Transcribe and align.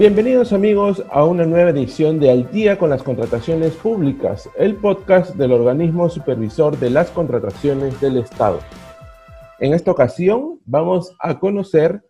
Bienvenidos 0.00 0.54
amigos 0.54 1.04
a 1.10 1.26
una 1.26 1.44
nueva 1.44 1.68
edición 1.68 2.18
de 2.18 2.30
Al 2.30 2.50
día 2.50 2.78
con 2.78 2.88
las 2.88 3.02
contrataciones 3.02 3.74
públicas, 3.74 4.48
el 4.56 4.76
podcast 4.76 5.36
del 5.36 5.52
organismo 5.52 6.08
supervisor 6.08 6.78
de 6.78 6.88
las 6.88 7.10
contrataciones 7.10 8.00
del 8.00 8.16
Estado. 8.16 8.60
En 9.58 9.74
esta 9.74 9.90
ocasión 9.90 10.58
vamos 10.64 11.14
a 11.20 11.38
conocer 11.38 12.02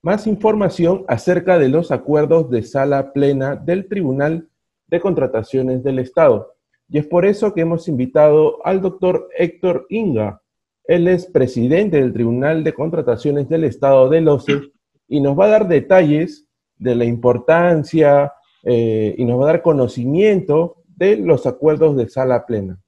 más 0.00 0.26
información 0.26 1.04
acerca 1.06 1.58
de 1.58 1.68
los 1.68 1.92
acuerdos 1.92 2.48
de 2.48 2.62
sala 2.62 3.12
plena 3.12 3.56
del 3.56 3.88
Tribunal 3.88 4.48
de 4.86 4.98
Contrataciones 4.98 5.84
del 5.84 5.98
Estado. 5.98 6.54
Y 6.88 6.96
es 6.96 7.06
por 7.06 7.26
eso 7.26 7.52
que 7.52 7.60
hemos 7.60 7.88
invitado 7.88 8.64
al 8.64 8.80
doctor 8.80 9.28
Héctor 9.36 9.84
Inga. 9.90 10.40
Él 10.84 11.08
es 11.08 11.26
presidente 11.26 11.98
del 11.98 12.14
Tribunal 12.14 12.64
de 12.64 12.72
Contrataciones 12.72 13.50
del 13.50 13.64
Estado 13.64 14.08
de 14.08 14.26
OCE 14.26 14.72
y 15.08 15.20
nos 15.20 15.38
va 15.38 15.44
a 15.44 15.48
dar 15.48 15.68
detalles 15.68 16.45
de 16.78 16.94
la 16.94 17.04
importancia 17.04 18.32
eh, 18.62 19.14
y 19.16 19.24
nos 19.24 19.40
va 19.40 19.44
a 19.44 19.52
dar 19.52 19.62
conocimiento 19.62 20.82
de 20.86 21.16
los 21.16 21.46
acuerdos 21.46 21.96
de 21.96 22.08
sala 22.08 22.46
plena. 22.46 22.78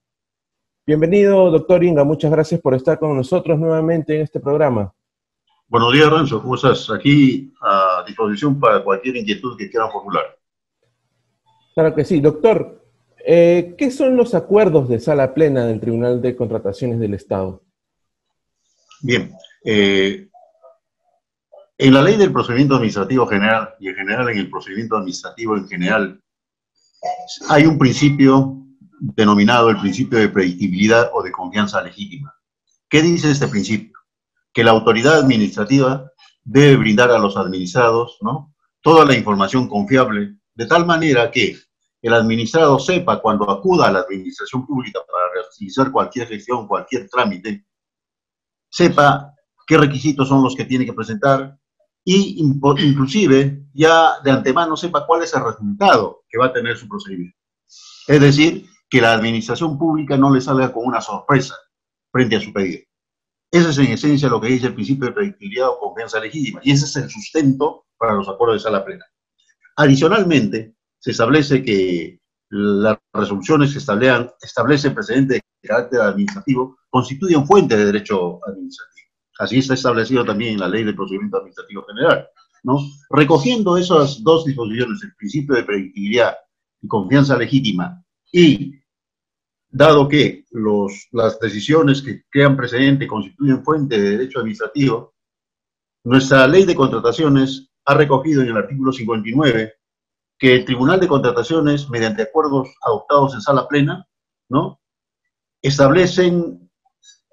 Bienvenido, 0.86 1.50
doctor 1.50 1.84
Inga, 1.84 2.04
muchas 2.04 2.30
gracias 2.30 2.60
por 2.60 2.74
estar 2.74 2.98
con 2.98 3.14
nosotros 3.14 3.58
nuevamente 3.58 4.14
en 4.16 4.22
este 4.22 4.40
programa. 4.40 4.94
Buenos 5.68 5.92
días, 5.92 6.10
Renzo, 6.10 6.40
¿cómo 6.40 6.54
estás? 6.54 6.88
Aquí 6.90 7.52
a 7.60 8.02
disposición 8.06 8.58
para 8.58 8.82
cualquier 8.82 9.16
inquietud 9.16 9.56
que 9.58 9.68
quieran 9.68 9.90
formular. 9.90 10.38
Claro 11.74 11.94
que 11.94 12.04
sí. 12.04 12.20
Doctor, 12.20 12.82
eh, 13.24 13.74
¿qué 13.76 13.90
son 13.90 14.16
los 14.16 14.34
acuerdos 14.34 14.88
de 14.88 14.98
sala 14.98 15.34
plena 15.34 15.66
del 15.66 15.80
Tribunal 15.80 16.22
de 16.22 16.34
Contrataciones 16.34 16.98
del 16.98 17.12
Estado? 17.12 17.62
Bien, 19.02 19.32
eh, 19.64 20.27
en 21.78 21.94
la 21.94 22.02
ley 22.02 22.16
del 22.16 22.32
procedimiento 22.32 22.74
administrativo 22.74 23.26
general 23.26 23.74
y 23.78 23.88
en 23.88 23.94
general 23.94 24.28
en 24.28 24.38
el 24.38 24.50
procedimiento 24.50 24.96
administrativo 24.96 25.56
en 25.56 25.68
general, 25.68 26.20
hay 27.48 27.66
un 27.66 27.78
principio 27.78 28.56
denominado 29.00 29.70
el 29.70 29.78
principio 29.78 30.18
de 30.18 30.28
predictibilidad 30.28 31.10
o 31.14 31.22
de 31.22 31.30
confianza 31.30 31.80
legítima. 31.80 32.34
¿Qué 32.88 33.00
dice 33.00 33.30
este 33.30 33.46
principio? 33.46 33.96
Que 34.52 34.64
la 34.64 34.72
autoridad 34.72 35.20
administrativa 35.20 36.10
debe 36.42 36.76
brindar 36.76 37.12
a 37.12 37.18
los 37.18 37.36
administrados 37.36 38.18
¿no? 38.22 38.54
toda 38.82 39.04
la 39.04 39.16
información 39.16 39.68
confiable, 39.68 40.34
de 40.54 40.66
tal 40.66 40.84
manera 40.84 41.30
que 41.30 41.56
el 42.02 42.14
administrado 42.14 42.80
sepa 42.80 43.20
cuando 43.20 43.48
acuda 43.48 43.86
a 43.86 43.92
la 43.92 44.00
administración 44.00 44.66
pública 44.66 44.98
para 45.06 45.26
realizar 45.32 45.92
cualquier 45.92 46.26
gestión, 46.26 46.66
cualquier 46.66 47.08
trámite, 47.08 47.66
sepa 48.68 49.32
qué 49.64 49.78
requisitos 49.78 50.28
son 50.28 50.42
los 50.42 50.56
que 50.56 50.64
tiene 50.64 50.84
que 50.84 50.92
presentar, 50.92 51.56
y 52.10 52.40
inclusive 52.40 53.66
ya 53.74 54.20
de 54.24 54.30
antemano 54.30 54.78
sepa 54.78 55.06
cuál 55.06 55.24
es 55.24 55.34
el 55.34 55.44
resultado 55.44 56.24
que 56.26 56.38
va 56.38 56.46
a 56.46 56.52
tener 56.54 56.74
su 56.78 56.88
procedimiento. 56.88 57.36
Es 58.06 58.18
decir, 58.18 58.64
que 58.88 59.02
la 59.02 59.12
administración 59.12 59.76
pública 59.78 60.16
no 60.16 60.32
le 60.32 60.40
salga 60.40 60.72
con 60.72 60.86
una 60.86 61.02
sorpresa 61.02 61.54
frente 62.10 62.36
a 62.36 62.40
su 62.40 62.50
pedido. 62.50 62.80
Ese 63.50 63.68
es 63.68 63.78
en 63.78 63.92
esencia 63.92 64.30
lo 64.30 64.40
que 64.40 64.48
dice 64.48 64.68
el 64.68 64.74
principio 64.74 65.08
de 65.08 65.12
predictibilidad 65.12 65.68
o 65.68 65.80
confianza 65.80 66.18
legítima, 66.18 66.60
y 66.62 66.72
ese 66.72 66.86
es 66.86 66.96
el 66.96 67.10
sustento 67.10 67.84
para 67.98 68.14
los 68.14 68.26
acuerdos 68.26 68.62
de 68.62 68.70
sala 68.70 68.86
plena. 68.86 69.04
Adicionalmente, 69.76 70.76
se 70.98 71.10
establece 71.10 71.62
que 71.62 72.20
las 72.48 72.96
resoluciones 73.12 73.72
que 73.72 73.78
establecen 73.78 74.94
precedente 74.94 75.34
de 75.34 75.68
carácter 75.68 76.00
administrativo 76.00 76.78
constituyen 76.88 77.46
fuente 77.46 77.76
de 77.76 77.84
derecho 77.84 78.40
administrativo. 78.46 78.97
Así 79.38 79.58
está 79.58 79.74
establecido 79.74 80.24
también 80.24 80.54
en 80.54 80.60
la 80.60 80.68
Ley 80.68 80.84
de 80.84 80.94
Procedimiento 80.94 81.38
Administrativo 81.38 81.84
General. 81.84 82.28
¿no? 82.64 82.78
Recogiendo 83.10 83.76
esas 83.76 84.22
dos 84.22 84.44
disposiciones, 84.44 85.02
el 85.02 85.14
principio 85.14 85.54
de 85.54 85.64
predictibilidad 85.64 86.36
y 86.82 86.88
confianza 86.88 87.36
legítima, 87.36 88.04
y 88.32 88.74
dado 89.70 90.08
que 90.08 90.44
los, 90.50 91.08
las 91.12 91.38
decisiones 91.38 92.02
que 92.02 92.24
crean 92.30 92.56
precedente 92.56 93.06
constituyen 93.06 93.62
fuente 93.64 94.00
de 94.00 94.10
derecho 94.10 94.40
administrativo, 94.40 95.14
nuestra 96.04 96.46
ley 96.46 96.64
de 96.64 96.74
contrataciones 96.74 97.70
ha 97.84 97.94
recogido 97.94 98.42
en 98.42 98.48
el 98.48 98.56
artículo 98.56 98.92
59 98.92 99.74
que 100.38 100.54
el 100.54 100.64
Tribunal 100.64 101.00
de 101.00 101.08
Contrataciones, 101.08 101.90
mediante 101.90 102.22
acuerdos 102.22 102.68
adoptados 102.82 103.34
en 103.34 103.40
sala 103.40 103.66
plena, 103.66 104.06
¿no? 104.48 104.80
establecen 105.62 106.67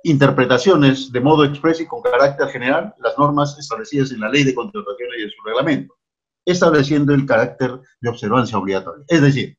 interpretaciones 0.06 1.12
de 1.12 1.20
modo 1.20 1.44
expreso 1.44 1.84
y 1.84 1.88
con 1.88 2.02
carácter 2.02 2.48
general 2.50 2.94
las 3.00 3.18
normas 3.18 3.58
establecidas 3.58 4.12
en 4.12 4.20
la 4.20 4.30
ley 4.30 4.44
de 4.44 4.54
contrataciones 4.54 5.20
y 5.20 5.24
en 5.24 5.30
su 5.32 5.42
reglamento, 5.44 5.96
estableciendo 6.46 7.14
el 7.14 7.26
carácter 7.26 7.80
de 8.00 8.10
observancia 8.10 8.58
obligatoria. 8.58 9.04
Es 9.08 9.22
decir, 9.22 9.58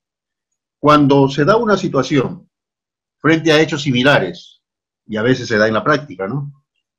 cuando 0.78 1.28
se 1.28 1.44
da 1.44 1.56
una 1.56 1.76
situación 1.76 2.48
frente 3.18 3.50
a 3.50 3.60
hechos 3.60 3.82
similares, 3.82 4.62
y 5.06 5.16
a 5.16 5.22
veces 5.22 5.48
se 5.48 5.56
da 5.56 5.66
en 5.66 5.74
la 5.74 5.84
práctica, 5.84 6.28
¿no? 6.28 6.52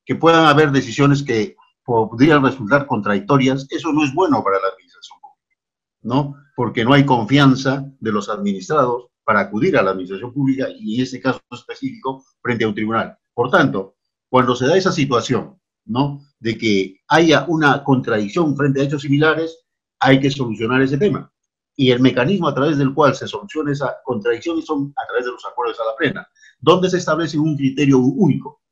Que 0.05 0.15
puedan 0.15 0.45
haber 0.45 0.71
decisiones 0.71 1.23
que 1.23 1.55
podrían 1.85 2.43
resultar 2.43 2.85
contradictorias, 2.85 3.65
eso 3.69 3.93
no 3.93 4.03
es 4.03 4.13
bueno 4.13 4.43
para 4.43 4.59
la 4.59 4.67
administración 4.67 5.19
pública, 5.21 5.61
¿no? 6.01 6.35
Porque 6.55 6.83
no 6.83 6.93
hay 6.93 7.05
confianza 7.05 7.85
de 7.99 8.11
los 8.11 8.29
administrados 8.29 9.07
para 9.23 9.41
acudir 9.41 9.77
a 9.77 9.83
la 9.83 9.91
administración 9.91 10.33
pública 10.33 10.67
y 10.69 10.95
en 10.95 11.03
este 11.03 11.21
caso 11.21 11.41
específico 11.51 12.25
frente 12.41 12.65
a 12.65 12.69
un 12.69 12.75
tribunal. 12.75 13.17
Por 13.37 13.51
tanto, 13.51 13.97
cuando 14.29 14.55
se 14.55 14.65
da 14.65 14.75
esa 14.75 14.91
situación, 14.91 15.61
¿no? 15.85 16.21
De 16.39 16.57
que 16.57 17.01
haya 17.07 17.45
una 17.47 17.83
contradicción 17.83 18.57
frente 18.57 18.81
a 18.81 18.85
hechos 18.85 19.03
similares, 19.03 19.63
hay 19.99 20.19
que 20.19 20.31
solucionar 20.31 20.81
ese 20.81 20.97
tema. 20.97 21.31
Y 21.75 21.91
el 21.91 21.99
mecanismo 21.99 22.47
a 22.47 22.55
través 22.55 22.79
del 22.79 22.95
cual 22.95 23.13
se 23.13 23.27
soluciona 23.27 23.71
esa 23.73 23.97
contradicción 24.03 24.63
son 24.63 24.91
a 24.97 25.05
través 25.05 25.25
de 25.25 25.33
los 25.33 25.45
acuerdos 25.45 25.77
de 25.77 25.83
sala 25.83 25.95
plena, 25.99 26.27
donde 26.59 26.89
se 26.89 26.97
establece 26.97 27.37
un 27.37 27.55
criterio 27.55 27.99
único. 27.99 28.63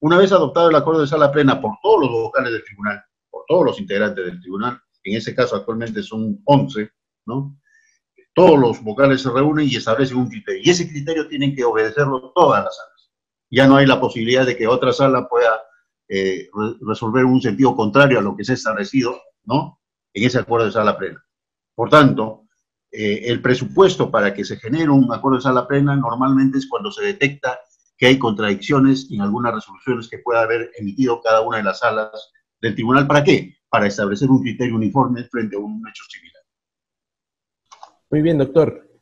Una 0.00 0.16
vez 0.16 0.32
adoptado 0.32 0.70
el 0.70 0.76
acuerdo 0.76 1.02
de 1.02 1.06
sala 1.06 1.30
plena 1.30 1.60
por 1.60 1.72
todos 1.82 2.00
los 2.00 2.10
vocales 2.10 2.50
del 2.50 2.64
tribunal, 2.64 3.04
por 3.28 3.44
todos 3.46 3.66
los 3.66 3.78
integrantes 3.78 4.24
del 4.24 4.40
tribunal, 4.40 4.80
en 5.02 5.16
ese 5.18 5.34
caso 5.34 5.54
actualmente 5.54 6.02
son 6.02 6.40
11, 6.46 6.90
¿no? 7.26 7.58
Todos 8.34 8.58
los 8.58 8.82
vocales 8.82 9.20
se 9.20 9.28
reúnen 9.28 9.68
y 9.68 9.76
establecen 9.76 10.16
un 10.16 10.30
criterio. 10.30 10.62
Y 10.64 10.70
ese 10.70 10.88
criterio 10.88 11.28
tienen 11.28 11.54
que 11.54 11.62
obedecerlo 11.62 12.32
todas 12.34 12.64
las 12.64 12.74
salas 12.74 12.93
ya 13.54 13.66
no 13.66 13.76
hay 13.76 13.86
la 13.86 14.00
posibilidad 14.00 14.44
de 14.44 14.56
que 14.56 14.66
otra 14.66 14.92
sala 14.92 15.28
pueda 15.28 15.62
eh, 16.08 16.48
resolver 16.80 17.24
un 17.24 17.40
sentido 17.40 17.74
contrario 17.74 18.18
a 18.18 18.22
lo 18.22 18.36
que 18.36 18.44
se 18.44 18.52
ha 18.52 18.54
establecido, 18.54 19.20
¿no? 19.44 19.80
En 20.12 20.24
ese 20.24 20.38
acuerdo 20.38 20.66
de 20.66 20.72
sala 20.72 20.96
plena. 20.96 21.24
Por 21.74 21.88
tanto, 21.90 22.44
eh, 22.90 23.22
el 23.24 23.42
presupuesto 23.42 24.10
para 24.10 24.32
que 24.34 24.44
se 24.44 24.56
genere 24.56 24.90
un 24.90 25.12
acuerdo 25.12 25.38
de 25.38 25.42
sala 25.42 25.66
plena 25.66 25.96
normalmente 25.96 26.58
es 26.58 26.68
cuando 26.68 26.92
se 26.92 27.04
detecta 27.04 27.58
que 27.96 28.06
hay 28.06 28.18
contradicciones 28.18 29.08
en 29.10 29.20
algunas 29.20 29.54
resoluciones 29.54 30.08
que 30.08 30.18
pueda 30.18 30.42
haber 30.42 30.70
emitido 30.76 31.20
cada 31.22 31.40
una 31.40 31.58
de 31.58 31.64
las 31.64 31.78
salas 31.78 32.32
del 32.60 32.74
tribunal. 32.74 33.06
¿Para 33.06 33.24
qué? 33.24 33.56
Para 33.68 33.86
establecer 33.86 34.30
un 34.30 34.42
criterio 34.42 34.76
uniforme 34.76 35.24
frente 35.24 35.56
a 35.56 35.60
un 35.60 35.82
hecho 35.88 36.04
similar. 36.08 36.42
Muy 38.10 38.22
bien, 38.22 38.38
doctor. 38.38 38.93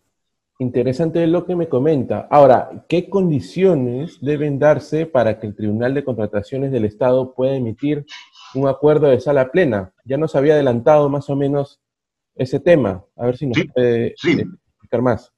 Interesante 0.62 1.27
lo 1.27 1.45
que 1.45 1.56
me 1.56 1.69
comenta. 1.69 2.28
Ahora, 2.31 2.84
¿qué 2.89 3.11
condiciones 3.11 4.19
deben 4.21 4.61
darse 4.61 5.06
para 5.06 5.41
que 5.41 5.49
el 5.49 5.56
Tribunal 5.56 5.93
de 5.93 6.05
Contrataciones 6.05 6.71
del 6.71 6.84
Estado 6.84 7.34
pueda 7.34 7.56
emitir 7.56 8.06
un 8.55 8.69
acuerdo 8.69 9.09
de 9.09 9.19
sala 9.19 9.51
plena? 9.51 9.93
Ya 10.05 10.19
nos 10.19 10.37
había 10.37 10.55
adelantado 10.55 11.09
más 11.09 11.28
o 11.31 11.34
menos 11.34 11.81
ese 12.37 12.61
tema. 12.61 13.05
A 13.17 13.27
ver 13.27 13.37
si 13.37 13.47
nos 13.47 13.59
puede 13.75 14.15
explicar 14.15 15.03
más. 15.03 15.33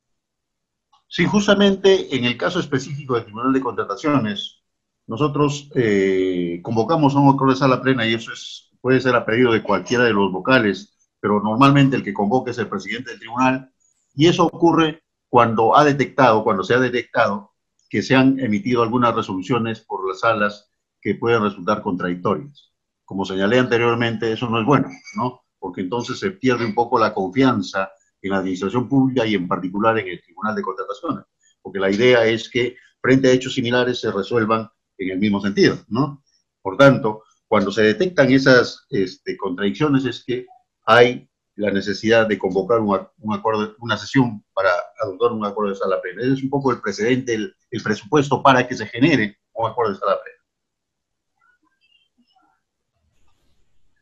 Sí, 1.08 1.24
justamente 1.24 2.14
en 2.14 2.26
el 2.26 2.36
caso 2.36 2.60
específico 2.60 3.14
del 3.14 3.24
Tribunal 3.24 3.54
de 3.54 3.60
Contrataciones, 3.62 4.62
nosotros 5.06 5.70
eh, 5.74 6.60
convocamos 6.62 7.16
a 7.16 7.20
un 7.20 7.32
acuerdo 7.32 7.54
de 7.54 7.60
sala 7.60 7.80
plena 7.80 8.06
y 8.06 8.12
eso 8.12 8.30
es, 8.30 8.70
puede 8.82 9.00
ser 9.00 9.14
a 9.14 9.24
pedido 9.24 9.52
de 9.52 9.62
cualquiera 9.62 10.04
de 10.04 10.12
los 10.12 10.30
vocales, 10.30 10.94
pero 11.18 11.40
normalmente 11.40 11.96
el 11.96 12.04
que 12.04 12.12
convoque 12.12 12.50
es 12.50 12.58
el 12.58 12.68
presidente 12.68 13.12
del 13.12 13.20
tribunal 13.20 13.70
y 14.14 14.26
eso 14.26 14.44
ocurre 14.44 15.03
cuando 15.34 15.76
ha 15.76 15.84
detectado, 15.84 16.44
cuando 16.44 16.62
se 16.62 16.74
ha 16.74 16.78
detectado 16.78 17.54
que 17.90 18.02
se 18.02 18.14
han 18.14 18.38
emitido 18.38 18.84
algunas 18.84 19.12
resoluciones 19.16 19.80
por 19.80 20.08
las 20.08 20.20
salas 20.20 20.70
que 21.00 21.16
pueden 21.16 21.42
resultar 21.42 21.82
contradictorias. 21.82 22.72
Como 23.04 23.24
señalé 23.24 23.58
anteriormente, 23.58 24.30
eso 24.30 24.48
no 24.48 24.60
es 24.60 24.64
bueno, 24.64 24.88
¿no? 25.16 25.42
Porque 25.58 25.80
entonces 25.80 26.20
se 26.20 26.30
pierde 26.30 26.64
un 26.64 26.72
poco 26.72 27.00
la 27.00 27.12
confianza 27.12 27.90
en 28.22 28.30
la 28.30 28.38
administración 28.38 28.88
pública 28.88 29.26
y 29.26 29.34
en 29.34 29.48
particular 29.48 29.98
en 29.98 30.06
el 30.06 30.22
Tribunal 30.22 30.54
de 30.54 30.62
Contrataciones, 30.62 31.24
porque 31.60 31.80
la 31.80 31.90
idea 31.90 32.24
es 32.26 32.48
que 32.48 32.76
frente 33.02 33.26
a 33.26 33.32
hechos 33.32 33.54
similares 33.54 33.98
se 33.98 34.12
resuelvan 34.12 34.70
en 34.98 35.10
el 35.10 35.18
mismo 35.18 35.40
sentido, 35.40 35.78
¿no? 35.88 36.22
Por 36.62 36.76
tanto, 36.76 37.24
cuando 37.48 37.72
se 37.72 37.82
detectan 37.82 38.30
esas 38.30 38.86
este, 38.88 39.36
contradicciones 39.36 40.04
es 40.04 40.22
que 40.24 40.46
hay 40.86 41.28
la 41.56 41.70
necesidad 41.70 42.26
de 42.26 42.38
convocar 42.38 42.80
un, 42.80 42.94
acuerdo, 43.32 43.76
una 43.78 43.96
sesión 43.96 44.44
para 44.52 44.70
adoptar 45.00 45.32
un 45.32 45.44
acuerdo 45.44 45.70
de 45.70 45.76
sala 45.76 46.00
plena. 46.00 46.22
Ese 46.22 46.32
es 46.34 46.42
un 46.42 46.50
poco 46.50 46.72
el 46.72 46.80
precedente, 46.80 47.34
el, 47.34 47.54
presupuesto 47.82 48.42
para 48.42 48.66
que 48.66 48.74
se 48.74 48.86
genere 48.86 49.38
un 49.52 49.70
acuerdo 49.70 49.92
de 49.92 49.98
sala 49.98 50.18
plena. 50.22 50.38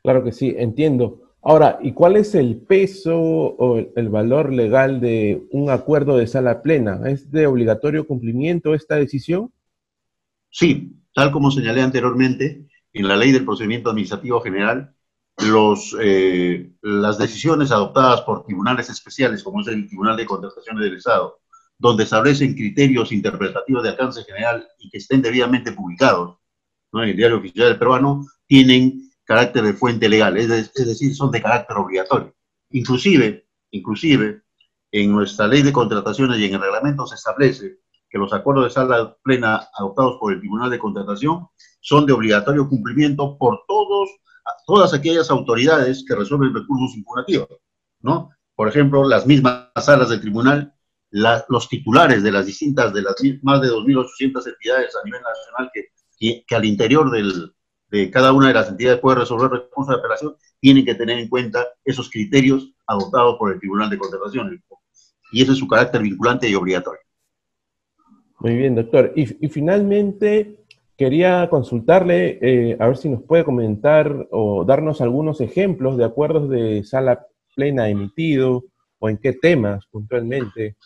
Claro 0.02 0.24
que 0.24 0.32
sí, 0.32 0.54
entiendo. 0.56 1.20
Ahora, 1.42 1.78
¿y 1.82 1.92
cuál 1.92 2.16
es 2.16 2.34
el 2.34 2.56
peso 2.56 3.18
o 3.18 3.78
el 3.78 4.08
valor 4.08 4.52
legal 4.52 5.00
de 5.00 5.46
un 5.50 5.70
acuerdo 5.70 6.16
de 6.16 6.26
sala 6.26 6.62
plena? 6.62 7.00
¿Es 7.06 7.30
de 7.30 7.46
obligatorio 7.46 8.06
cumplimiento 8.06 8.74
esta 8.74 8.96
decisión? 8.96 9.52
Sí, 10.50 10.96
tal 11.14 11.32
como 11.32 11.50
señalé 11.50 11.82
anteriormente, 11.82 12.68
en 12.92 13.08
la 13.08 13.16
ley 13.16 13.32
del 13.32 13.44
procedimiento 13.44 13.90
administrativo 13.90 14.40
general, 14.40 14.94
los, 15.38 15.96
eh, 16.00 16.72
las 16.82 17.18
decisiones 17.18 17.70
adoptadas 17.70 18.22
por 18.22 18.44
tribunales 18.44 18.90
especiales, 18.90 19.42
como 19.42 19.60
es 19.60 19.68
el 19.68 19.86
Tribunal 19.88 20.16
de 20.16 20.26
Contrataciones 20.26 20.84
del 20.84 20.96
Estado, 20.96 21.40
donde 21.78 22.04
establecen 22.04 22.54
criterios 22.54 23.12
interpretativos 23.12 23.82
de 23.82 23.88
alcance 23.90 24.22
general 24.24 24.66
y 24.78 24.90
que 24.90 24.98
estén 24.98 25.22
debidamente 25.22 25.72
publicados 25.72 26.38
en 26.92 27.00
el 27.00 27.16
diario 27.16 27.38
oficial 27.38 27.68
del 27.68 27.78
peruano, 27.78 28.26
tienen 28.46 29.10
carácter 29.24 29.64
de 29.64 29.72
fuente 29.72 30.08
legal, 30.08 30.36
es, 30.36 30.72
decir, 30.74 31.14
son 31.14 31.30
de 31.30 31.42
carácter 31.42 31.76
obligatorio. 31.76 32.34
Inclusive, 32.70 33.46
inclusive, 33.70 34.42
en 34.90 35.12
nuestra 35.12 35.46
ley 35.46 35.62
de 35.62 35.72
contrataciones 35.72 36.38
y 36.38 36.44
en 36.44 36.54
el 36.54 36.60
reglamento 36.60 37.06
se 37.06 37.14
establece 37.14 37.78
que 38.10 38.18
los 38.18 38.32
acuerdos 38.32 38.64
de 38.64 38.70
sala 38.70 39.16
plena 39.22 39.68
adoptados 39.74 40.18
por 40.20 40.34
el 40.34 40.40
Tribunal 40.40 40.68
de 40.70 40.78
Contratación 40.78 41.48
son 41.80 42.04
de 42.04 42.12
obligatorio 42.12 42.68
cumplimiento 42.68 43.38
por 43.38 43.64
todos, 43.66 44.10
todas 44.66 44.94
aquellas 44.94 45.30
autoridades 45.30 46.04
que 46.06 46.14
resuelven 46.14 46.54
recursos 46.54 46.96
impugnativos, 46.96 47.48
¿no? 48.00 48.30
Por 48.54 48.68
ejemplo, 48.68 49.08
las 49.08 49.26
mismas 49.26 49.68
salas 49.80 50.08
del 50.08 50.20
tribunal, 50.20 50.74
los 51.10 51.68
titulares 51.68 52.22
de 52.22 52.32
las 52.32 52.46
distintas, 52.46 52.92
de 52.92 53.02
las 53.02 53.16
más 53.42 53.60
de 53.60 53.68
2.800 53.68 54.46
entidades 54.46 54.96
a 54.96 55.04
nivel 55.04 55.20
nacional 55.22 55.70
que, 55.72 56.44
que 56.46 56.54
al 56.54 56.64
interior 56.64 57.10
del, 57.10 57.52
de 57.92 58.10
cada 58.10 58.32
una 58.32 58.48
de 58.48 58.54
las 58.54 58.70
entidades 58.70 59.00
puede 59.00 59.20
resolver 59.20 59.50
recursos 59.50 59.94
de 59.94 60.00
apelación, 60.00 60.34
tienen 60.60 60.84
que 60.84 60.94
tener 60.94 61.18
en 61.18 61.28
cuenta 61.28 61.66
esos 61.84 62.10
criterios 62.10 62.72
adoptados 62.86 63.36
por 63.38 63.52
el 63.52 63.60
Tribunal 63.60 63.90
de 63.90 63.98
Contratación. 63.98 64.62
Y 65.30 65.42
ese 65.42 65.52
es 65.52 65.58
su 65.58 65.68
carácter 65.68 66.00
vinculante 66.00 66.48
y 66.48 66.54
obligatorio. 66.54 67.00
Muy 68.40 68.56
bien, 68.56 68.74
doctor. 68.74 69.12
Y, 69.14 69.26
finalmente, 69.48 70.61
quería 70.96 71.48
consultarle, 71.50 72.38
eh, 72.42 72.76
a 72.78 72.86
ver 72.86 72.96
si 72.96 73.08
nos 73.08 73.22
puede 73.22 73.44
comentar 73.44 74.28
o 74.30 74.64
darnos 74.64 75.00
algunos 75.00 75.40
ejemplos 75.40 75.96
de 75.96 76.04
acuerdos 76.04 76.48
de 76.48 76.84
sala 76.84 77.26
plena 77.54 77.88
emitido 77.88 78.64
o 78.98 79.08
en 79.08 79.18
qué 79.18 79.32
temas 79.32 79.86
puntualmente 79.86 80.76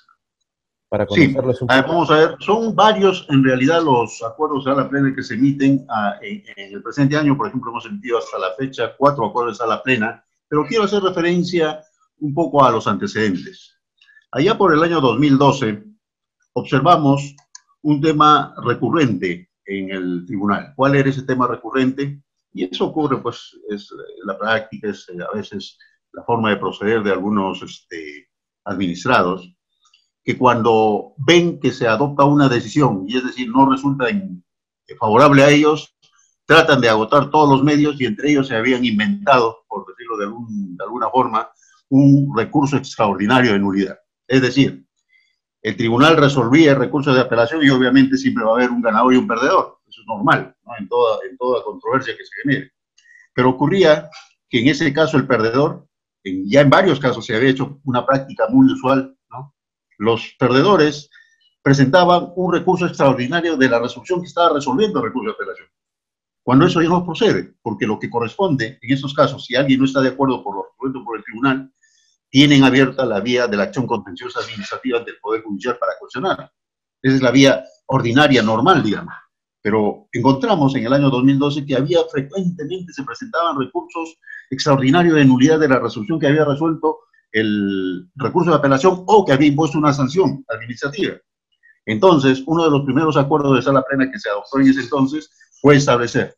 para 0.89 1.07
conocerlos 1.07 1.63
un 1.63 1.69
poco. 1.69 1.89
Vamos 1.89 2.11
a 2.11 2.17
ver, 2.17 2.37
son 2.41 2.75
varios 2.75 3.27
en 3.29 3.43
realidad 3.45 3.83
los 3.83 4.23
acuerdos 4.23 4.65
de 4.65 4.71
sala 4.71 4.89
plena 4.89 5.15
que 5.15 5.23
se 5.23 5.35
emiten 5.35 5.85
ah, 5.89 6.17
en, 6.23 6.43
el 6.57 6.83
presente 6.83 7.17
año. 7.17 7.37
Por 7.37 7.49
ejemplo, 7.49 7.71
hemos 7.71 7.87
emitido 7.87 8.19
hasta 8.19 8.39
la 8.39 8.53
fecha 8.57 8.95
cuatro 8.97 9.27
acuerdos 9.27 9.59
de 9.59 9.65
sala 9.65 9.83
plena, 9.83 10.25
pero 10.49 10.65
quiero 10.67 10.85
hacer 10.85 11.03
referencia 11.03 11.81
un 12.21 12.33
poco 12.33 12.65
a 12.65 12.71
los 12.71 12.87
antecedentes. 12.87 13.77
Allá 14.31 14.57
por 14.57 14.73
el 14.73 14.83
año 14.83 15.01
2012 15.01 15.83
observamos 16.55 17.35
un 17.83 18.01
tema 18.01 18.55
recurrente 18.65 19.46
en 19.67 19.91
el 19.91 20.25
tribunal. 20.27 20.73
¿Cuál 20.75 20.97
era 20.97 21.11
ese 21.11 21.23
tema 21.23 21.47
recurrente? 21.47 22.21
Y 22.53 22.65
eso 22.65 22.87
ocurre, 22.87 23.21
pues, 23.21 23.59
es 23.69 23.91
la 24.25 24.39
práctica, 24.39 24.89
es 24.89 25.09
eh, 25.09 25.19
a 25.23 25.37
veces 25.37 25.79
la 26.13 26.23
forma 26.25 26.51
de 26.51 26.57
proceder 26.57 27.03
de 27.03 27.13
algunos 27.13 27.63
este, 27.63 28.29
administrados 28.65 29.53
que 30.25 30.37
cuando 30.37 31.15
ven 31.19 31.61
que 31.61 31.71
se 31.71 31.87
adopta 31.87 32.25
una 32.25 32.49
decisión, 32.49 33.05
y 33.07 33.17
es 33.17 33.25
decir, 33.25 33.49
no 33.49 33.71
resulta 33.71 34.07
favorable 34.99 35.45
a 35.45 35.51
ellos, 35.51 35.97
tratan 36.47 36.81
de 36.81 36.89
agotar 36.89 37.31
todos 37.31 37.49
los 37.49 37.63
medios 37.63 38.01
y 38.01 38.07
entre 38.07 38.31
ellos 38.31 38.49
se 38.49 38.57
habían 38.57 38.85
inventado, 38.85 39.65
por 39.69 39.85
decirlo 39.87 40.17
de, 40.17 40.27
de 40.77 40.85
alguna 40.85 41.11
forma, 41.11 41.49
un 41.91 42.37
recurso 42.37 42.77
extraordinario 42.77 43.53
de 43.53 43.59
nulidad. 43.59 43.99
Es 44.27 44.43
decir, 44.43 44.86
el 45.67 45.77
tribunal 45.77 46.17
resolvía 46.17 46.71
el 46.71 46.79
recurso 46.79 47.13
de 47.13 47.21
apelación 47.21 47.61
y 47.61 47.71
obviamente 47.71 48.17
siempre 48.17 48.45
va 48.45 48.53
a 48.53 48.55
haber 48.55 48.71
un 48.71 48.81
ganador 48.81 49.13
y 49.13 49.17
un 49.17 49.27
perdedor. 49.27 49.81
Eso 49.89 50.01
es 50.01 50.07
normal 50.07 50.55
¿no? 50.65 50.73
en, 50.79 50.89
toda, 50.89 51.19
en 51.29 51.37
toda 51.37 51.65
controversia 51.65 52.17
que 52.17 52.25
se 52.25 52.31
genere. 52.41 52.73
Pero 53.35 53.51
ocurría 53.51 54.09
que 54.49 54.61
en 54.61 54.69
ese 54.69 54.93
caso 54.93 55.17
el 55.17 55.27
perdedor, 55.27 55.89
ya 56.23 56.61
en 56.61 56.71
varios 56.71 57.01
casos 57.01 57.27
se 57.27 57.35
había 57.35 57.51
hecho 57.51 57.81
una 57.83 58.07
práctica 58.07 58.47
muy 58.49 58.73
usual, 58.73 59.19
los 59.99 60.37
perdedores 60.39 61.11
presentaban 61.63 62.33
un 62.37 62.53
recurso 62.53 62.87
extraordinario 62.87 63.57
de 63.57 63.69
la 63.69 63.81
resolución 63.81 64.21
que 64.21 64.29
estaba 64.29 64.55
resolviendo 64.55 65.01
el 65.01 65.07
recurso 65.07 65.31
de 65.31 65.35
apelación. 65.35 65.69
Cuando 66.45 66.67
eso 66.67 66.81
ya 66.81 66.91
no 66.91 67.05
procede, 67.05 67.55
porque 67.61 67.89
lo 67.89 67.99
que 67.99 68.09
corresponde 68.09 68.79
en 68.81 68.93
estos 68.93 69.13
casos, 69.13 69.45
si 69.45 69.57
alguien 69.57 69.81
no 69.81 69.87
está 69.87 70.01
de 70.01 70.11
acuerdo 70.11 70.45
por 70.45 70.55
lo 70.55 70.67
resuelto 70.71 71.05
por 71.05 71.19
el 71.19 71.25
tribunal, 71.25 71.73
tienen 72.37 72.65
abierta 72.65 73.07
la 73.07 73.21
vía 73.21 73.47
de 73.47 73.57
la 73.57 73.63
acción 73.63 73.87
contenciosa 73.87 74.41
administrativa 74.41 75.01
del 75.01 75.17
Poder 75.23 75.43
Judicial 75.43 75.79
para 75.79 75.95
cuestionar. 75.99 76.53
Esa 77.01 77.17
es 77.17 77.23
la 77.23 77.31
vía 77.31 77.65
ordinaria, 77.87 78.43
normal, 78.43 78.83
digamos. 78.83 79.15
Pero 79.63 80.07
encontramos 80.13 80.75
en 80.75 80.85
el 80.85 80.93
año 80.93 81.09
2012 81.09 81.65
que 81.65 81.75
había 81.75 82.01
frecuentemente 82.13 82.93
se 82.93 83.05
presentaban 83.05 83.59
recursos 83.59 84.19
extraordinarios 84.51 85.15
de 85.15 85.25
nulidad 85.25 85.59
de 85.59 85.67
la 85.67 85.79
resolución 85.79 86.21
que 86.21 86.27
había 86.27 86.45
resuelto 86.45 86.99
el 87.33 88.07
recurso 88.17 88.51
de 88.51 88.57
apelación 88.57 89.05
o 89.07 89.25
que 89.25 89.33
había 89.33 89.49
impuesto 89.49 89.79
una 89.79 89.95
sanción 89.95 90.45
administrativa. 90.49 91.15
Entonces, 91.87 92.43
uno 92.47 92.65
de 92.65 92.71
los 92.71 92.83
primeros 92.83 93.17
acuerdos 93.17 93.57
de 93.57 93.63
sala 93.63 93.83
plena 93.83 94.13
que 94.13 94.19
se 94.19 94.29
adoptó 94.29 94.61
en 94.61 94.69
ese 94.69 94.83
entonces 94.83 95.31
fue 95.63 95.77
establecer 95.77 96.37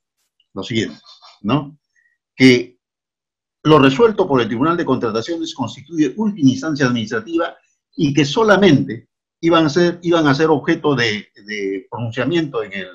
lo 0.54 0.62
siguiente, 0.62 1.00
¿no? 1.40 1.76
Que 2.36 2.77
lo 3.68 3.78
resuelto 3.78 4.26
por 4.26 4.40
el 4.40 4.48
Tribunal 4.48 4.76
de 4.76 4.84
Contrataciones 4.84 5.54
constituye 5.54 6.14
última 6.16 6.50
instancia 6.50 6.86
administrativa 6.86 7.56
y 7.94 8.14
que 8.14 8.24
solamente 8.24 9.08
iban 9.40 9.66
a 9.66 9.68
ser, 9.68 9.98
iban 10.02 10.26
a 10.26 10.34
ser 10.34 10.48
objeto 10.48 10.94
de, 10.94 11.28
pronunciamiento 11.90 12.62
en, 12.62 12.72
el, 12.72 12.88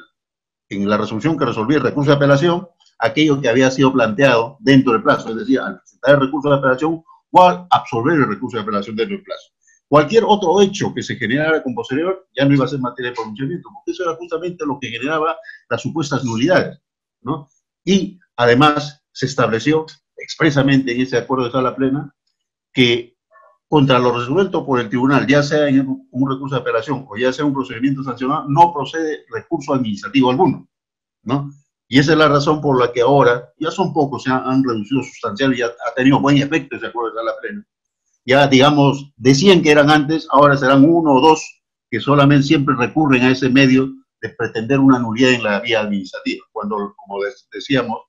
en 0.70 0.90
la 0.90 0.98
resolución 0.98 1.38
que 1.38 1.46
resolvía 1.46 1.78
el 1.78 1.84
recurso 1.84 2.12
de 2.12 2.18
apelación 2.18 2.68
aquello 3.00 3.40
que 3.40 3.50
había 3.50 3.70
sido 3.70 3.92
planteado 3.92 4.58
dentro 4.60 4.94
del 4.94 5.04
plazo, 5.04 5.30
es 5.30 5.36
decir, 5.36 5.60
al 5.60 5.80
presentar 5.80 6.16
el 6.16 6.22
recurso 6.22 6.50
de 6.50 6.56
apelación 6.56 7.04
cual 7.30 7.68
absorber 7.70 8.16
el 8.16 8.28
recurso 8.28 8.58
de 8.58 8.64
apelación 8.64 8.96
dentro 8.96 9.18
del 9.18 9.26
plazo. 9.26 9.52
Cualquier 9.88 10.24
otro 10.26 10.62
hecho 10.62 10.94
que 10.94 11.04
se 11.04 11.16
generara 11.18 11.62
con 11.62 11.76
posterior 11.76 12.28
ya 12.36 12.46
no 12.46 12.54
iba 12.54 12.66
a 12.66 12.68
ser 12.68 12.80
materia 12.80 13.12
de 13.12 13.16
pronunciamiento, 13.16 13.70
porque 13.74 13.92
eso 13.92 14.04
era 14.04 14.16
justamente 14.16 14.66
lo 14.66 14.80
que 14.80 14.88
generaba 14.88 15.36
las 15.70 15.82
supuestas 15.82 16.24
nulidades, 16.24 16.80
¿no? 17.22 17.48
Y 17.84 18.20
además 18.38 19.04
se 19.12 19.26
estableció 19.26 19.86
expresamente 20.18 20.94
en 20.94 21.02
ese 21.02 21.18
acuerdo 21.18 21.46
de 21.46 21.52
sala 21.52 21.76
plena 21.76 22.14
que 22.72 23.14
contra 23.68 23.98
lo 23.98 24.18
resuelto 24.18 24.66
por 24.66 24.80
el 24.80 24.90
tribunal, 24.90 25.26
ya 25.26 25.42
sea 25.42 25.68
en 25.68 26.08
un 26.12 26.30
recurso 26.30 26.56
de 26.56 26.62
apelación 26.62 27.06
o 27.10 27.18
ya 27.18 27.34
sea 27.34 27.46
un 27.46 27.54
procedimiento 27.54 28.04
sancionado, 28.04 28.46
no 28.48 28.72
procede 28.72 29.26
recurso 29.32 29.74
administrativo 29.74 30.30
alguno, 30.30 30.68
¿no? 31.24 31.50
Y 31.88 32.00
esa 32.00 32.14
es 32.14 32.18
la 32.18 32.28
razón 32.28 32.62
por 32.62 32.80
la 32.80 32.92
que 32.92 33.02
ahora, 33.02 33.52
ya 33.60 33.72
son 33.72 33.94
pocos, 33.94 34.24
se 34.24 34.32
han, 34.32 34.64
reducido 34.64 35.04
sustancial 35.04 35.54
y 35.54 35.58
ya 35.58 35.68
ha 35.68 35.94
tenido 35.96 36.20
buen 36.20 36.38
efecto 36.38 36.76
ese 36.76 36.88
acuerdo 36.88 37.12
de 37.12 37.20
sala 37.20 37.32
plena. 37.42 37.68
Ya, 38.26 38.48
digamos, 38.48 39.12
de 39.18 39.36
100 39.36 39.62
que 39.62 39.72
eran 39.72 39.90
antes, 39.90 40.28
ahora 40.32 40.58
serán 40.58 40.86
uno 40.86 41.14
o 41.14 41.22
dos 41.22 41.64
que 41.90 42.00
solamente 42.00 42.48
siempre 42.48 42.76
recurren 42.78 43.24
a 43.24 43.32
ese 43.32 43.50
medio 43.50 43.92
de 44.22 44.30
pretender 44.30 44.80
una 44.80 45.00
nulidad 45.00 45.32
en 45.32 45.44
la 45.44 45.60
vía 45.60 45.82
administrativa. 45.82 46.46
Cuando, 46.52 46.94
como 46.96 47.20
decíamos, 47.52 48.00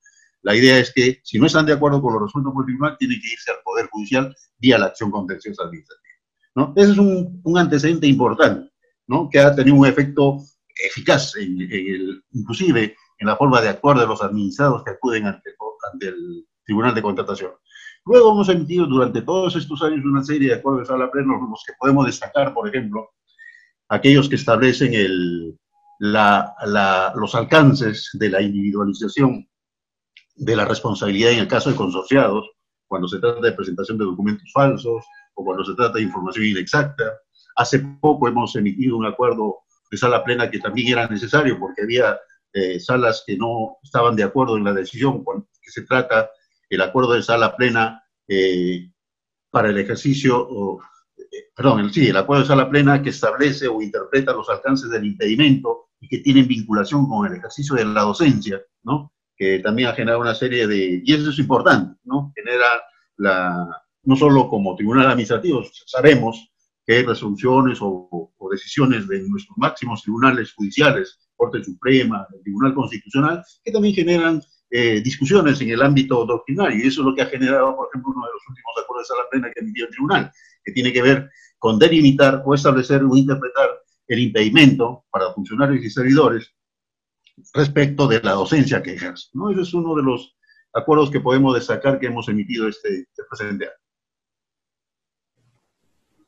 la 0.44 0.54
idea 0.54 0.78
es 0.78 0.92
que 0.92 1.20
si 1.24 1.38
no 1.38 1.46
están 1.46 1.64
de 1.64 1.72
acuerdo 1.72 2.02
con 2.02 2.12
lo 2.12 2.20
resuelto 2.20 2.52
por 2.52 2.66
tribunal, 2.66 2.96
tienen 2.98 3.18
que 3.18 3.32
irse 3.32 3.50
al 3.50 3.62
Poder 3.64 3.88
Judicial 3.90 4.36
vía 4.58 4.78
la 4.78 4.86
acción 4.86 5.10
contenciosa 5.10 5.64
administrativa. 5.64 6.14
¿no? 6.54 6.74
Ese 6.76 6.92
es 6.92 6.98
un, 6.98 7.58
antecedente 7.58 8.06
importante, 8.06 8.70
¿no? 9.06 9.30
que 9.30 9.40
ha 9.40 9.54
tenido 9.54 9.76
un 9.76 9.86
efecto 9.86 10.38
eficaz, 10.76 11.34
en, 11.36 12.22
inclusive 12.32 12.94
en 13.18 13.26
la 13.26 13.36
forma 13.36 13.62
de 13.62 13.70
actuar 13.70 13.98
de 13.98 14.06
los 14.06 14.22
administrados 14.22 14.84
que 14.84 14.90
acuden 14.90 15.26
ante, 15.26 15.50
el 16.02 16.46
Tribunal 16.62 16.94
de 16.94 17.02
Contratación. 17.02 17.52
Luego 18.04 18.32
hemos 18.32 18.48
emitido 18.50 18.86
durante 18.86 19.22
todos 19.22 19.56
estos 19.56 19.80
años 19.80 20.04
una 20.04 20.22
serie 20.22 20.48
de 20.48 20.54
acuerdos 20.56 20.82
de 20.82 20.92
sala 20.92 21.10
plena, 21.10 21.38
los 21.38 21.64
que 21.66 21.72
podemos 21.78 22.04
destacar, 22.04 22.52
por 22.52 22.68
ejemplo, 22.68 23.12
aquellos 23.88 24.28
que 24.28 24.34
establecen 24.34 24.92
la, 26.00 26.54
los 27.16 27.34
alcances 27.34 28.10
de 28.12 28.28
la 28.28 28.42
individualización 28.42 29.48
de 30.34 30.56
la 30.56 30.64
responsabilidad 30.64 31.32
en 31.32 31.40
el 31.40 31.48
caso 31.48 31.70
de 31.70 31.76
consorciados, 31.76 32.50
cuando 32.86 33.08
se 33.08 33.18
trata 33.18 33.40
de 33.40 33.52
presentación 33.52 33.98
de 33.98 34.04
documentos 34.04 34.50
falsos 34.52 35.04
o 35.34 35.44
cuando 35.44 35.64
se 35.64 35.74
trata 35.74 35.94
de 35.94 36.02
información 36.02 36.44
inexacta. 36.46 37.04
Hace 37.56 37.80
poco 38.00 38.28
hemos 38.28 38.54
emitido 38.56 38.96
un 38.96 39.06
acuerdo 39.06 39.58
de 39.90 39.96
sala 39.96 40.24
plena 40.24 40.50
que 40.50 40.58
también 40.58 40.88
era 40.88 41.06
necesario 41.08 41.58
porque 41.58 41.82
había 41.82 42.18
eh, 42.52 42.78
salas 42.80 43.24
que 43.26 43.36
no 43.36 43.78
estaban 43.82 44.16
de 44.16 44.24
acuerdo 44.24 44.56
en 44.56 44.64
la 44.64 44.72
decisión, 44.72 45.24
cuando 45.24 45.48
se 45.62 45.82
trata 45.82 46.30
el 46.68 46.80
acuerdo 46.80 47.14
de 47.14 47.22
sala 47.22 47.56
plena 47.56 48.04
eh, 48.28 48.90
para 49.50 49.70
el 49.70 49.78
ejercicio, 49.78 50.78
eh, 51.16 51.50
perdón, 51.54 51.80
el, 51.80 51.92
sí, 51.92 52.08
el 52.08 52.16
acuerdo 52.16 52.42
de 52.42 52.48
sala 52.48 52.70
plena 52.70 53.02
que 53.02 53.10
establece 53.10 53.68
o 53.68 53.82
interpreta 53.82 54.32
los 54.32 54.48
alcances 54.48 54.90
del 54.90 55.04
impedimento 55.04 55.90
y 56.00 56.08
que 56.08 56.18
tienen 56.18 56.46
vinculación 56.46 57.08
con 57.08 57.26
el 57.26 57.38
ejercicio 57.38 57.76
de 57.76 57.84
la 57.84 58.02
docencia, 58.02 58.60
¿no? 58.82 59.13
Que 59.36 59.58
también 59.58 59.88
ha 59.88 59.94
generado 59.94 60.20
una 60.20 60.34
serie 60.34 60.66
de, 60.66 61.02
y 61.04 61.12
eso 61.12 61.30
es 61.30 61.38
importante, 61.38 61.98
¿no? 62.04 62.32
Genera 62.34 62.66
la, 63.16 63.84
no 64.04 64.16
solo 64.16 64.48
como 64.48 64.76
tribunal 64.76 65.06
administrativo, 65.06 65.62
sabemos 65.86 66.50
que 66.86 67.02
resoluciones 67.02 67.78
o, 67.80 68.30
decisiones 68.50 69.08
de 69.08 69.26
nuestros 69.28 69.56
máximos 69.58 70.02
tribunales 70.02 70.52
judiciales, 70.52 71.18
Corte 71.34 71.64
Suprema, 71.64 72.26
el 72.32 72.42
Tribunal 72.42 72.74
Constitucional, 72.74 73.42
que 73.64 73.72
también 73.72 73.94
generan 73.94 74.40
eh, 74.70 75.00
discusiones 75.00 75.60
en 75.60 75.70
el 75.70 75.82
ámbito 75.82 76.24
doctrinario. 76.24 76.76
Y 76.76 76.86
eso 76.86 77.00
es 77.00 77.06
lo 77.06 77.14
que 77.14 77.22
ha 77.22 77.26
generado, 77.26 77.74
por 77.74 77.88
ejemplo, 77.88 78.12
uno 78.14 78.26
de 78.26 78.32
los 78.32 78.42
últimos 78.48 78.74
acuerdos 78.80 79.08
de 79.08 79.16
la 79.16 79.30
plena 79.30 79.50
que 79.52 79.60
emitió 79.60 79.86
el 79.86 79.90
tribunal, 79.90 80.32
que 80.62 80.72
tiene 80.72 80.92
que 80.92 81.02
ver 81.02 81.30
con 81.58 81.78
delimitar 81.78 82.42
o 82.44 82.54
establecer 82.54 83.02
o 83.02 83.16
interpretar 83.16 83.70
el 84.06 84.18
impedimento 84.18 85.04
para 85.10 85.32
funcionarios 85.32 85.82
y 85.82 85.90
servidores 85.90 86.54
respecto 87.52 88.06
de 88.06 88.20
la 88.20 88.32
docencia 88.32 88.82
que 88.82 88.94
ejerce. 88.94 89.28
¿no? 89.32 89.50
Ese 89.50 89.62
es 89.62 89.74
uno 89.74 89.94
de 89.94 90.02
los 90.02 90.36
acuerdos 90.72 91.10
que 91.10 91.20
podemos 91.20 91.54
destacar 91.54 91.98
que 91.98 92.06
hemos 92.06 92.28
emitido 92.28 92.68
este, 92.68 93.00
este 93.00 93.22
presente 93.28 93.66
año. 93.66 93.74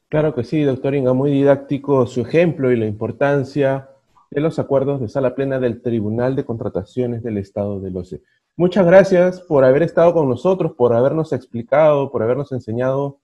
Claro 0.08 0.34
que 0.34 0.44
sí, 0.44 0.62
doctor 0.62 0.94
Inga, 0.94 1.12
muy 1.12 1.32
didáctico 1.32 2.06
su 2.06 2.20
ejemplo 2.20 2.70
y 2.70 2.76
la 2.76 2.86
importancia 2.86 3.90
de 4.30 4.40
los 4.40 4.58
acuerdos 4.58 5.00
de 5.00 5.08
sala 5.08 5.34
plena 5.34 5.58
del 5.58 5.82
Tribunal 5.82 6.36
de 6.36 6.44
Contrataciones 6.44 7.22
del 7.22 7.38
Estado 7.38 7.80
de 7.80 7.96
OCE. 7.98 8.22
Muchas 8.56 8.86
gracias 8.86 9.40
por 9.40 9.64
haber 9.64 9.82
estado 9.82 10.14
con 10.14 10.28
nosotros, 10.28 10.72
por 10.76 10.94
habernos 10.94 11.32
explicado, 11.32 12.10
por 12.10 12.22
habernos 12.22 12.52
enseñado 12.52 13.18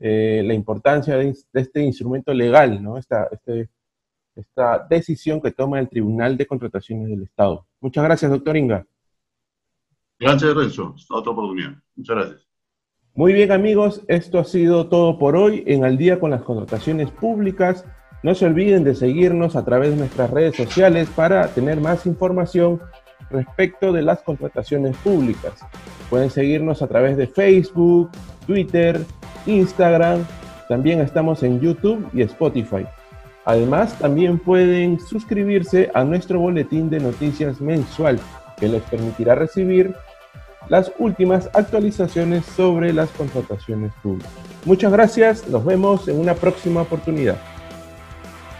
eh, 0.00 0.42
la 0.44 0.54
importancia 0.54 1.16
de, 1.16 1.34
este 1.52 1.82
instrumento 1.82 2.32
legal, 2.32 2.82
¿no? 2.82 2.96
Esta, 2.96 3.28
este, 3.32 3.68
esta 4.38 4.86
decisión 4.88 5.40
que 5.40 5.50
toma 5.50 5.80
el 5.80 5.88
Tribunal 5.88 6.36
de 6.36 6.46
Contrataciones 6.46 7.08
del 7.08 7.22
Estado. 7.22 7.66
Muchas 7.80 8.04
gracias, 8.04 8.30
doctor 8.30 8.56
Inga. 8.56 8.86
Gracias, 10.18 10.54
Renzo. 10.54 10.94
Hasta 10.96 11.14
otra 11.14 11.32
oportunidad. 11.32 11.72
Muchas 11.96 12.16
gracias. 12.16 12.48
Muy 13.14 13.32
bien, 13.32 13.50
amigos. 13.50 14.02
Esto 14.06 14.38
ha 14.38 14.44
sido 14.44 14.88
todo 14.88 15.18
por 15.18 15.36
hoy 15.36 15.64
en 15.66 15.84
Al 15.84 15.96
día 15.96 16.20
con 16.20 16.30
las 16.30 16.42
contrataciones 16.42 17.10
públicas. 17.10 17.84
No 18.22 18.34
se 18.34 18.46
olviden 18.46 18.84
de 18.84 18.94
seguirnos 18.94 19.56
a 19.56 19.64
través 19.64 19.90
de 19.90 19.96
nuestras 19.96 20.30
redes 20.30 20.56
sociales 20.56 21.08
para 21.14 21.48
tener 21.48 21.80
más 21.80 22.06
información 22.06 22.80
respecto 23.30 23.92
de 23.92 24.02
las 24.02 24.22
contrataciones 24.22 24.96
públicas. 24.98 25.54
Pueden 26.10 26.30
seguirnos 26.30 26.82
a 26.82 26.88
través 26.88 27.16
de 27.16 27.26
Facebook, 27.26 28.10
Twitter, 28.46 29.00
Instagram. 29.46 30.24
También 30.68 31.00
estamos 31.00 31.42
en 31.42 31.60
YouTube 31.60 32.08
y 32.12 32.22
Spotify. 32.22 32.86
Además, 33.48 33.98
también 33.98 34.38
pueden 34.38 35.00
suscribirse 35.00 35.90
a 35.94 36.04
nuestro 36.04 36.38
boletín 36.38 36.90
de 36.90 37.00
noticias 37.00 37.62
mensual 37.62 38.20
que 38.60 38.68
les 38.68 38.82
permitirá 38.82 39.34
recibir 39.34 39.94
las 40.68 40.92
últimas 40.98 41.48
actualizaciones 41.54 42.44
sobre 42.44 42.92
las 42.92 43.08
contrataciones 43.08 43.90
públicas. 44.02 44.30
Muchas 44.66 44.92
gracias, 44.92 45.48
nos 45.48 45.64
vemos 45.64 46.08
en 46.08 46.20
una 46.20 46.34
próxima 46.34 46.82
oportunidad. 46.82 47.38